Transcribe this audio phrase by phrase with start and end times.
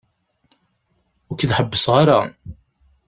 [1.29, 2.19] Ur k-id-ḥebbseɣ ara.